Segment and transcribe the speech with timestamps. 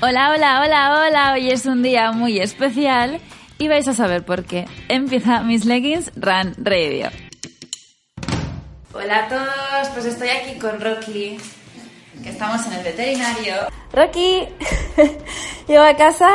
[0.00, 1.32] Hola, hola, hola, hola.
[1.32, 3.20] Hoy es un día muy especial
[3.58, 4.64] y vais a saber por qué.
[4.88, 7.08] Empieza Miss Leggings Run Radio.
[8.94, 11.36] Hola a todos, pues estoy aquí con Rocky,
[12.22, 13.54] que estamos en el veterinario.
[13.92, 14.46] Rocky,
[15.66, 16.30] llego a casa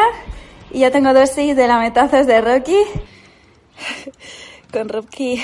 [0.70, 2.80] y ya tengo dosis de lametazos de Rocky.
[4.74, 5.42] Con Rocky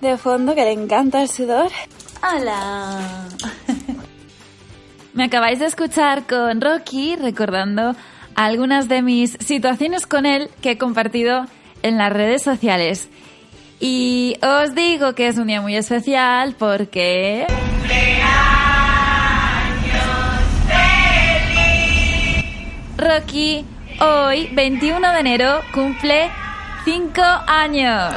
[0.00, 1.68] de fondo, que le encanta el sudor.
[2.22, 3.28] Hola.
[5.14, 7.94] Me acabáis de escuchar con Rocky recordando
[8.34, 11.44] algunas de mis situaciones con él que he compartido
[11.82, 13.10] en las redes sociales.
[13.78, 17.46] Y os digo que es un día muy especial porque...
[22.96, 23.66] Rocky
[24.00, 26.30] hoy, 21 de enero, cumple
[26.84, 28.14] 5 años.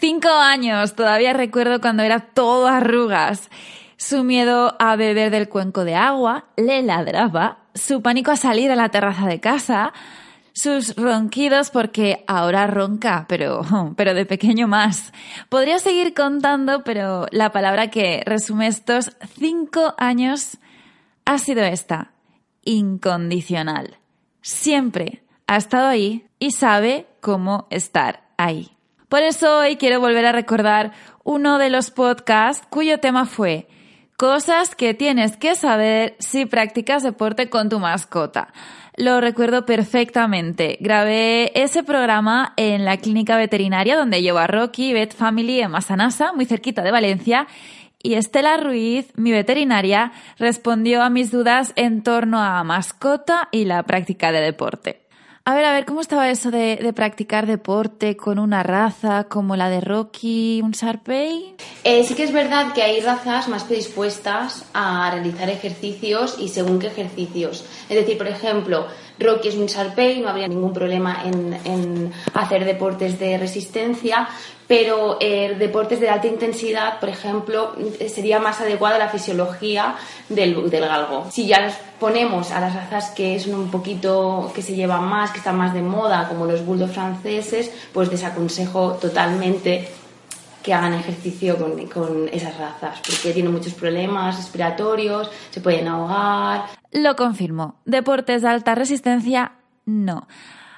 [0.00, 3.50] Cinco años, todavía recuerdo cuando era todo arrugas.
[3.96, 8.76] Su miedo a beber del cuenco de agua le ladraba, su pánico a salir a
[8.76, 9.92] la terraza de casa,
[10.52, 13.62] sus ronquidos porque ahora ronca, pero,
[13.96, 15.12] pero de pequeño más.
[15.48, 20.58] Podría seguir contando, pero la palabra que resume estos cinco años
[21.24, 22.12] ha sido esta,
[22.62, 23.98] incondicional.
[24.42, 28.77] Siempre ha estado ahí y sabe cómo estar ahí.
[29.08, 30.92] Por eso hoy quiero volver a recordar
[31.24, 33.66] uno de los podcasts cuyo tema fue
[34.18, 38.52] Cosas que tienes que saber si practicas deporte con tu mascota.
[38.96, 40.76] Lo recuerdo perfectamente.
[40.80, 46.32] Grabé ese programa en la clínica veterinaria donde llevo a Rocky Vet Family en Masanasa,
[46.32, 47.46] muy cerquita de Valencia,
[48.02, 53.84] y Estela Ruiz, mi veterinaria, respondió a mis dudas en torno a mascota y la
[53.84, 55.07] práctica de deporte.
[55.48, 59.70] A ver, a ver, ¿cómo estaba eso de, practicar deporte con una raza como la
[59.70, 61.54] de Rocky, un Sharpei?
[61.84, 66.78] Eh, sí que es verdad que hay razas más predispuestas a realizar ejercicios y según
[66.78, 67.64] qué ejercicios.
[67.88, 68.88] Es decir, por ejemplo,
[69.20, 74.28] Rocky es un Sharpei, no habría ningún problema en, hacer deportes de resistencia,
[74.66, 77.74] pero eh, deportes de alta intensidad, por ejemplo,
[78.08, 79.96] sería más adecuada la fisiología
[80.28, 81.26] del, galgo.
[81.30, 85.30] Si ya nos ponemos a las razas que son un poquito, que se llevan más,
[85.30, 89.88] que están más de moda, como los bulldogs franceses, pues desaconsejo totalmente
[90.62, 96.77] que hagan ejercicio con, esas razas, porque tienen muchos problemas respiratorios, se pueden ahogar.
[96.92, 99.52] Lo confirmo, deportes de alta resistencia,
[99.84, 100.26] no.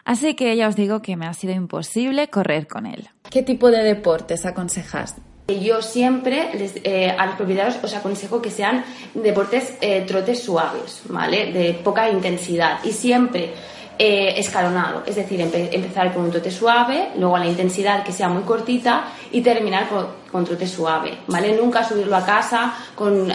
[0.04, 3.08] Así que ya os digo que me ha sido imposible correr con él.
[3.30, 5.16] ¿Qué tipo de deportes aconsejas?
[5.48, 6.50] Yo siempre
[6.84, 8.84] eh, a los propietarios os aconsejo que sean
[9.14, 11.52] deportes eh, trotes suaves, ¿vale?
[11.52, 13.52] De poca intensidad y siempre
[13.98, 18.28] eh, escalonado, es decir, empezar con un trote suave, luego a la intensidad que sea
[18.28, 21.56] muy cortita y terminar con, con, trote suave, ¿vale?
[21.56, 22.74] Nunca subirlo a casa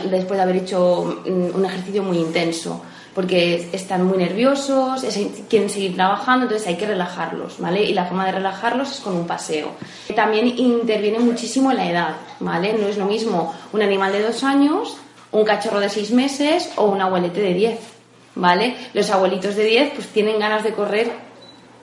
[0.09, 2.81] después de haber hecho mm, un ejercicio muy intenso
[3.15, 5.05] porque están muy nerviosos,
[5.49, 7.81] quieren seguir trabajando, entonces hay que relajarlos, ¿vale?
[7.81, 9.71] Y la forma de relajarlos es con un paseo.
[10.13, 12.73] También interviene muchísimo la edad, ¿vale?
[12.73, 14.97] No es lo mismo un animal de dos años,
[15.31, 17.79] un cachorro de seis meses o un abuelete de diez,
[18.35, 18.75] ¿vale?
[18.93, 21.09] Los abuelitos de diez pues tienen ganas de correr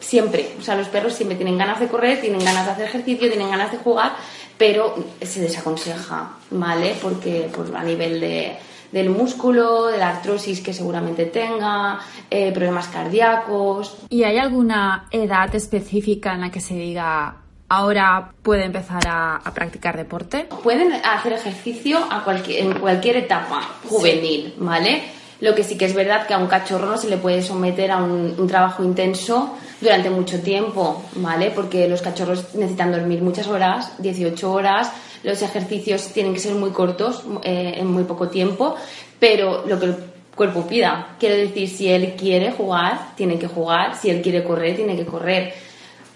[0.03, 3.29] siempre, o sea, los perros siempre tienen ganas de correr, tienen ganas de hacer ejercicio,
[3.29, 4.13] tienen ganas de jugar,
[4.59, 6.97] pero se desaconseja, ¿vale?
[7.01, 8.57] Porque por, a nivel de
[8.93, 11.99] del músculo, de la artrosis que seguramente tenga,
[12.31, 13.97] eh, problemas cardíacos.
[14.11, 17.37] ¿Y hay alguna edad específica en la que se diga
[17.71, 20.47] ahora puede empezar a, practicar deporte?
[20.63, 25.03] Pueden hacer ejercicio a cualquier, en cualquier etapa juvenil, ¿vale?
[25.43, 27.91] Lo que sí que es verdad que a un cachorro no se le puede someter
[27.91, 31.51] a un, trabajo intenso durante mucho tiempo, ¿vale?
[31.51, 34.93] Porque los cachorros necesitan dormir muchas horas, 18 horas,
[35.25, 38.77] los ejercicios tienen que ser muy cortos, eh, en muy poco tiempo,
[39.19, 39.97] pero lo que el
[40.37, 41.17] cuerpo pida.
[41.19, 45.05] Quiere decir, si él quiere jugar, tiene que jugar, si él quiere correr, tiene que
[45.05, 45.55] correr.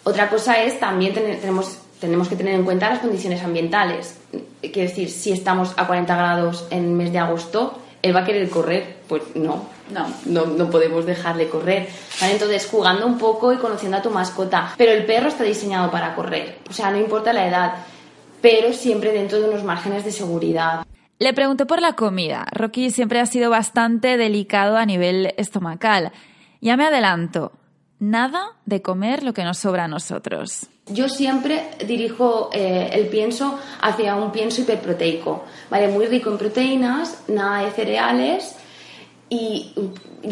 [0.04, 4.18] Otra cosa es también tenemos, tenemos que tener en cuenta las condiciones ambientales.
[4.60, 8.24] Quiere decir, si estamos a 40 grados en el mes de agosto, él va a
[8.24, 11.88] querer correr, pues no, no, no, no podemos dejarle correr.
[12.20, 12.32] ¿vale?
[12.32, 14.74] Entonces, jugando un poco y conociendo a tu mascota.
[14.76, 17.74] Pero el perro está diseñado para correr, o sea, no importa la edad,
[18.40, 20.84] pero siempre dentro de unos márgenes de seguridad.
[21.18, 22.46] Le pregunté por la comida.
[22.52, 26.12] Rocky siempre ha sido bastante delicado a nivel estomacal.
[26.60, 27.52] Ya me adelanto,
[27.98, 30.68] nada de comer lo que nos sobra a nosotros.
[30.88, 35.88] Yo siempre dirijo eh, el pienso hacia un pienso hiperproteico, ¿vale?
[35.88, 38.54] Muy rico en proteínas, nada de cereales
[39.28, 39.74] y,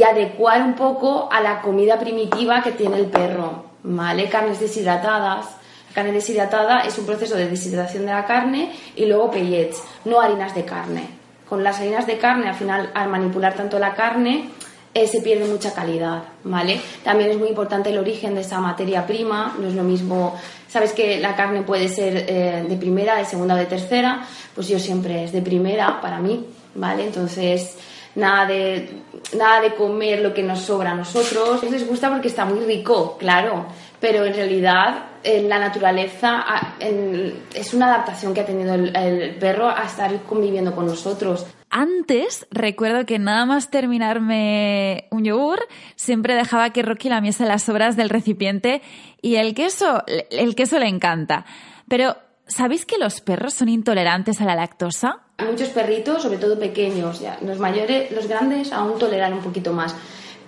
[0.09, 4.29] adecuar un poco a la comida primitiva que tiene el perro, ¿vale?
[4.29, 5.47] Carnes deshidratadas.
[5.89, 10.21] La carne deshidratada es un proceso de deshidratación de la carne y luego pellets, no
[10.21, 11.09] harinas de carne.
[11.49, 14.51] Con las harinas de carne, al final, al manipular tanto la carne,
[14.95, 16.81] eh, se pierde mucha calidad, ¿vale?
[17.03, 20.35] También es muy importante el origen de esa materia prima, no es lo mismo,
[20.69, 24.25] sabes que la carne puede ser eh, de primera, de segunda o de tercera,
[24.55, 26.47] pues yo siempre es de primera para mí,
[26.77, 27.05] ¿vale?
[27.07, 27.77] Entonces,
[28.15, 28.89] nada de,
[29.37, 31.63] nada de comer lo que nos sobra a nosotros.
[31.69, 33.67] Les gusta porque está muy rico, claro,
[33.99, 39.35] pero en realidad en la naturaleza a- en- es una adaptación que ha tenido el
[39.41, 41.47] perro a estar conviviendo con nosotros.
[41.77, 45.59] Antes, recuerdo que nada más terminarme un yogur,
[45.97, 48.81] siempre dejaba que Rocky lamiese las sobras del recipiente
[49.21, 51.45] y el queso, el queso le encanta.
[51.89, 52.17] Pero,
[52.47, 55.19] ¿sabéis que los perros son intolerantes a la lactosa?
[55.45, 57.39] Muchos perritos, sobre todo pequeños, ya.
[57.45, 59.97] los mayores, los grandes aún toleran un poquito más.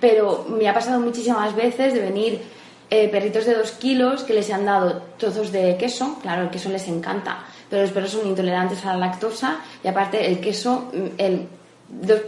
[0.01, 2.41] Pero me ha pasado muchísimas veces de venir
[2.89, 6.69] eh, perritos de dos kilos que les han dado trozos de queso, claro, el queso
[6.69, 11.07] les encanta, pero los perros son intolerantes a la lactosa y aparte el queso, mm,
[11.19, 11.49] el,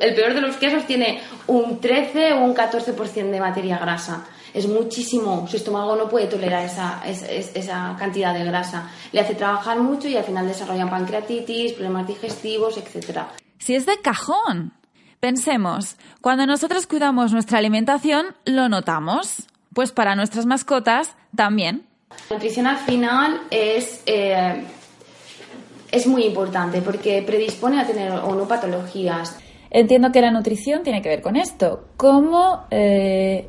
[0.00, 4.25] el peor de los quesos tiene un 13 o un 14% de materia grasa.
[4.55, 8.90] Es muchísimo, su estómago no puede tolerar esa, esa, esa cantidad de grasa.
[9.12, 13.29] Le hace trabajar mucho y al final desarrollan pancreatitis, problemas digestivos, etcétera.
[13.58, 14.73] Si es de cajón.
[15.20, 19.49] Pensemos, cuando nosotros cuidamos nuestra alimentación, lo notamos.
[19.75, 21.87] Pues para nuestras mascotas también.
[22.31, 24.64] La nutrición al final es, eh,
[25.90, 29.37] es muy importante porque predispone a tener o no patologías.
[29.70, 31.85] Entiendo que la nutrición tiene que ver con esto.
[31.96, 33.49] ¿Cómo eh,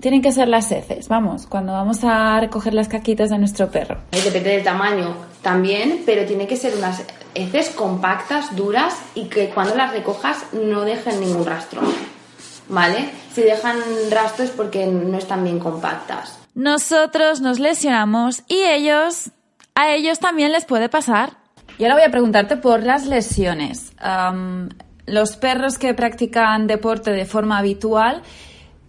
[0.00, 1.08] tienen que ser las heces?
[1.08, 4.00] Vamos, cuando vamos a recoger las caquitas de nuestro perro.
[4.10, 7.04] Depende del tamaño también, pero tiene que ser unas
[7.34, 11.82] heces compactas, duras y que cuando las recojas no dejen ningún rastro.
[12.68, 13.10] ¿Vale?
[13.34, 13.78] Si dejan
[14.10, 16.38] rastro es porque no están bien compactas.
[16.54, 19.30] Nosotros nos lesionamos y ellos,
[19.74, 21.39] a ellos también les puede pasar.
[21.80, 23.92] Y ahora voy a preguntarte por las lesiones.
[23.98, 24.68] Am,
[25.06, 28.20] los perros que practican deporte de forma habitual,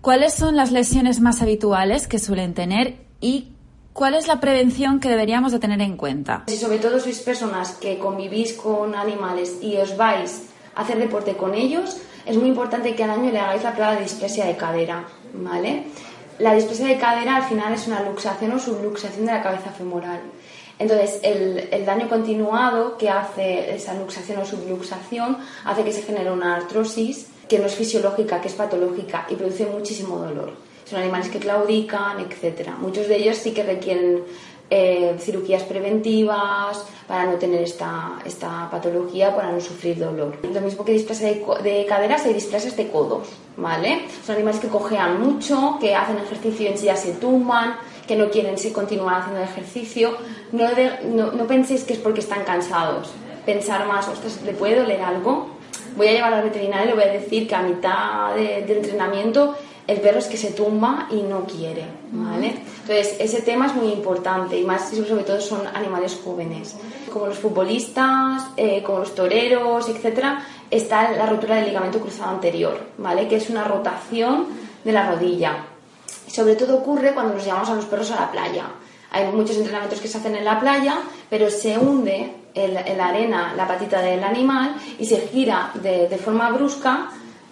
[0.02, 3.54] ¿cuáles son las lesiones más habituales que suelen tener y
[3.94, 6.44] cuál es la prevención que deberíamos de tener en cuenta?
[6.48, 11.38] Si sobre todo sois personas que convivís con animales y os vais a hacer deporte
[11.38, 11.96] con ellos,
[12.26, 15.86] es muy importante que al año le hagáis la prueba de displasia de cadera, ¿vale?
[16.40, 20.20] La displasia de cadera al final es una luxación o subluxación de la cabeza femoral.
[20.82, 26.32] Entonces, el, el daño continuado que hace esa luxación o subluxación hace que se genere
[26.32, 30.54] una artrosis que no es fisiológica, que es patológica y produce muchísimo dolor.
[30.86, 32.70] Son animales que claudican, etc.
[32.80, 34.24] Muchos de ellos sí que requieren
[34.72, 40.36] eh, cirugías preventivas para no tener esta, esta patología, para no sufrir dolor.
[40.52, 44.08] Lo mismo que displasia de, de caderas, hay displasias de codos, ¿vale?
[44.26, 47.76] Son animales que cojean mucho, que hacen ejercicio y enseguida se tumban,
[48.08, 50.18] que no quieren se- continuar haciendo ejercicio.
[50.52, 53.10] No, de- no, no penséis que es porque están cansados.
[53.46, 55.48] Pensar más, ostras, ¿le puede doler algo?
[55.96, 58.78] Voy a llevar al veterinario y le voy a decir que a mitad de, de
[58.78, 59.56] entrenamiento
[59.88, 62.56] el perro es que se tumba y no quiere, ¿vale?
[62.82, 66.78] Entonces, ese tema es muy importante y más si sobre todo son animales jóvenes.
[67.12, 72.78] Como los futbolistas, eh, como los toreros, etcétera, está la rotura del ligamento cruzado anterior,
[72.98, 73.28] ¿vale?
[73.28, 74.46] Que es una rotación
[74.86, 75.66] de la rodilla.
[76.32, 78.66] Sobre todo ocurre cuando nos llevamos a los perros a la playa.
[79.12, 83.54] Hay muchos entrenamientos que se hacen en la playa, pero se hunde en, la arena
[83.56, 87.10] la patita del animal y se gira de, forma brusca,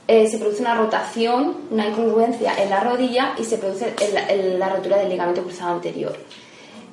[0.08, 3.94] eh, se produce una rotación, una incongruencia en la rodilla y se produce
[4.58, 6.18] la rotura del ligamento cruzado anterior.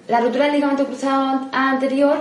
[0.08, 2.18] La rotura del ligamento cruzado anterior,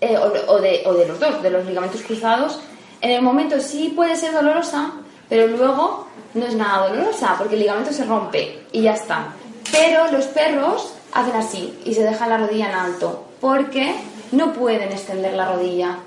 [0.00, 2.60] eh, o de los dos, de los ligamentos cruzados,
[3.02, 4.92] en el momento sí puede ser dolorosa,
[5.28, 9.32] pero luego no es nada dolorosa porque el ligamento se rompe y ya está.
[9.70, 13.94] Pero los perros hacen así y se dejan la rodilla en alto porque
[14.32, 15.98] no pueden extender la rodilla.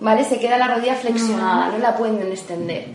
[0.00, 0.24] ¿Vale?
[0.24, 2.86] Se queda la rodilla flexionada, no la pueden extender.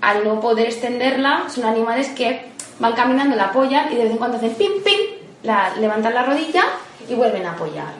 [0.00, 2.40] Al no poder extenderla, son animales que
[2.78, 4.98] van caminando, la apoyan y de vez en cuando hacen pim, pim,
[5.42, 6.62] la, levantan la rodilla
[7.08, 7.92] y vuelven a apoyar.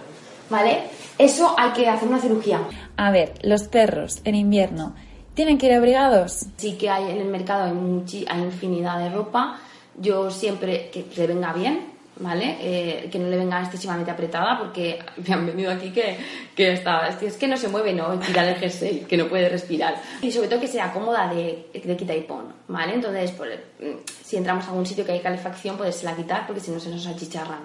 [0.49, 0.85] ¿Vale?
[1.19, 2.61] Eso hay que hacer una cirugía.
[2.97, 4.95] A ver, los perros en invierno
[5.39, 6.47] ¿Tienen que ir abrigados?
[6.57, 9.61] Sí que hay en el mercado, hay, muchi- hay infinidad de ropa.
[9.97, 12.57] Yo siempre que le venga bien, ¿vale?
[12.61, 16.17] Eh, que no le venga excesivamente apretada porque me han venido aquí que,
[16.57, 18.19] que está, es que- no se mueve, ¿no?
[18.19, 19.95] Tirar el jersey, que no puede respirar.
[20.23, 22.95] Y sobre todo que sea cómoda de, de quita y pon, ¿vale?
[22.95, 26.73] Entonces, pues, mm, si entramos a algún sitio que hay calefacción, podérsela quitar porque si
[26.73, 27.61] no se nos achicharran.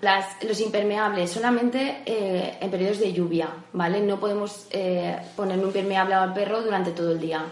[0.00, 4.00] Las, los impermeables solamente eh, en periodos de lluvia, ¿vale?
[4.00, 7.44] No podemos eh, poner un impermeable al perro durante todo el día,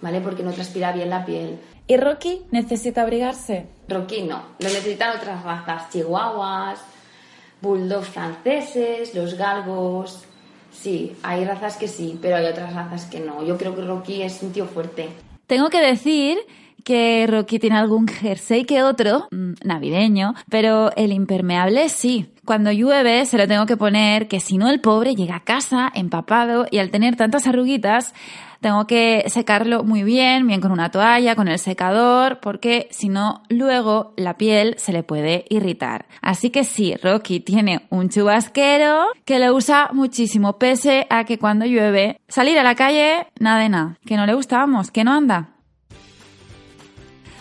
[0.00, 0.20] ¿vale?
[0.20, 1.58] Porque no transpira bien la piel.
[1.88, 3.66] ¿Y Rocky necesita abrigarse?
[3.88, 6.78] Rocky no, lo necesitan otras razas, chihuahuas,
[7.60, 10.24] bulldogs franceses, los galgos.
[10.70, 13.42] Sí, hay razas que sí, pero hay otras razas que no.
[13.42, 15.08] Yo creo que Rocky es un tío fuerte.
[15.46, 16.38] Tengo que decir
[16.84, 22.32] que Rocky tiene algún jersey que otro, mm, navideño, pero el impermeable sí.
[22.44, 25.90] Cuando llueve se lo tengo que poner, que si no el pobre llega a casa
[25.94, 28.14] empapado y al tener tantas arruguitas
[28.60, 33.42] tengo que secarlo muy bien, bien con una toalla, con el secador, porque si no
[33.48, 36.06] luego la piel se le puede irritar.
[36.22, 41.66] Así que sí, Rocky tiene un chubasquero que lo usa muchísimo, pese a que cuando
[41.66, 45.50] llueve salir a la calle, nada de nada, que no le gustábamos, que no anda.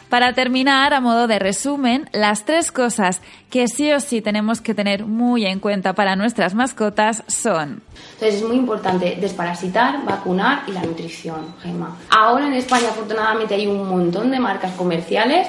[0.09, 4.73] Para terminar, a modo de resumen, las tres cosas que sí o sí tenemos que
[4.73, 7.81] tener muy en cuenta para nuestras mascotas son
[8.13, 11.97] Entonces es muy importante desparasitar, vacunar y la nutrición, Gemma.
[12.09, 15.47] Ahora en España afortunadamente hay un montón de marcas comerciales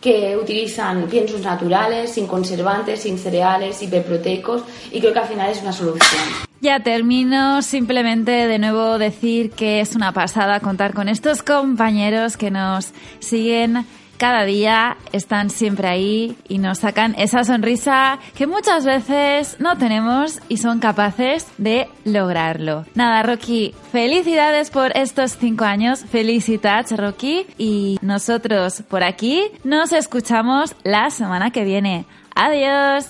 [0.00, 4.62] que utilizan piensos naturales, sin conservantes, sin cereales, hiperproteicos
[4.92, 6.22] y creo que al final es una solución.
[6.60, 12.50] Ya termino simplemente de nuevo decir que es una pasada contar con estos compañeros que
[12.50, 13.86] nos siguen
[14.18, 20.40] cada día, están siempre ahí y nos sacan esa sonrisa que muchas veces no tenemos
[20.48, 22.84] y son capaces de lograrlo.
[22.94, 30.74] Nada, Rocky, felicidades por estos cinco años, felicitats Rocky y nosotros por aquí nos escuchamos
[30.82, 32.04] la semana que viene.
[32.34, 33.06] Adiós.